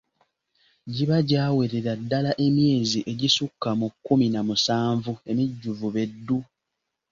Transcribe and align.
Giba 0.93 1.17
gyawerera 1.29 1.93
ddala 2.01 2.31
emyezi 2.45 2.99
egissuka 3.11 3.69
mu 3.79 3.87
kkumi 3.93 4.25
na 4.33 4.41
musanvu 4.47 5.11
emijjuvu 5.29 5.85
be 5.93 6.03
ddu! 6.11 6.39